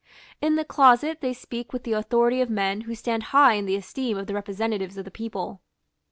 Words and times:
In 0.41 0.55
the 0.55 0.65
closet 0.65 1.21
they 1.21 1.31
speak 1.31 1.71
with 1.71 1.83
the 1.83 1.93
authority 1.93 2.41
of 2.41 2.49
men 2.49 2.81
who 2.81 2.95
stand 2.95 3.21
high 3.37 3.53
in 3.53 3.67
the 3.67 3.77
estimation 3.77 4.17
of 4.17 4.25
the 4.25 4.33
representatives 4.33 4.97
of 4.97 5.05
the 5.05 5.11
people. 5.11 5.61